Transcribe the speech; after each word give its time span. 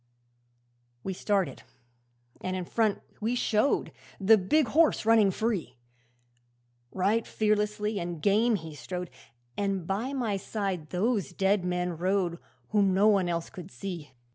'We 1.03 1.13
started, 1.13 1.61
and 2.43 2.55
in 2.55 2.65
front 2.65 3.01
we 3.19 3.35
showed, 3.35 3.91
The 4.19 4.35
big 4.35 4.69
horse 4.69 5.05
running 5.05 5.29
free: 5.29 5.77
Right 6.91 7.27
fearlessly 7.27 7.99
and 7.99 8.19
game 8.19 8.55
he 8.55 8.73
strode, 8.73 9.11
And 9.59 9.85
by 9.85 10.13
my 10.13 10.37
side 10.37 10.89
those 10.89 11.33
dead 11.33 11.63
men 11.63 11.95
rode 11.97 12.39
Whom 12.69 12.95
no 12.95 13.09
one 13.09 13.29
else 13.29 13.51
could 13.51 13.69
see. 13.69 14.13